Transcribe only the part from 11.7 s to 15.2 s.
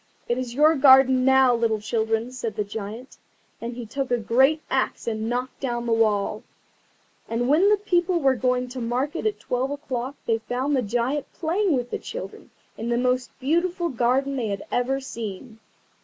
with the children in the most beautiful garden they had ever